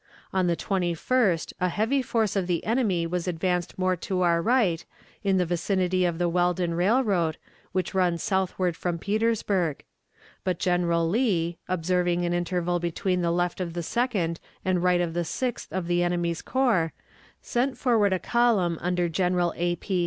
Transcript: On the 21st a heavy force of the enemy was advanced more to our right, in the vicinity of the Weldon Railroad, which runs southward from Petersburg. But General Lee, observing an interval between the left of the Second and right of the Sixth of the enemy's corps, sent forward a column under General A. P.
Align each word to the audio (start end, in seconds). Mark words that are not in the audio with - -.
On 0.33 0.47
the 0.47 0.55
21st 0.55 1.53
a 1.61 1.69
heavy 1.69 2.01
force 2.01 2.35
of 2.35 2.47
the 2.47 2.65
enemy 2.65 3.05
was 3.05 3.27
advanced 3.27 3.77
more 3.77 3.95
to 3.97 4.23
our 4.23 4.41
right, 4.41 4.83
in 5.23 5.37
the 5.37 5.45
vicinity 5.45 6.05
of 6.05 6.17
the 6.17 6.27
Weldon 6.27 6.73
Railroad, 6.73 7.37
which 7.71 7.93
runs 7.93 8.23
southward 8.23 8.75
from 8.75 8.97
Petersburg. 8.97 9.83
But 10.43 10.57
General 10.57 11.07
Lee, 11.07 11.59
observing 11.67 12.25
an 12.25 12.33
interval 12.33 12.79
between 12.79 13.21
the 13.21 13.29
left 13.29 13.61
of 13.61 13.73
the 13.73 13.83
Second 13.83 14.39
and 14.65 14.81
right 14.81 15.01
of 15.01 15.13
the 15.13 15.23
Sixth 15.23 15.71
of 15.71 15.85
the 15.85 16.01
enemy's 16.01 16.41
corps, 16.41 16.93
sent 17.43 17.77
forward 17.77 18.11
a 18.11 18.17
column 18.17 18.79
under 18.81 19.07
General 19.07 19.53
A. 19.55 19.75
P. 19.75 19.99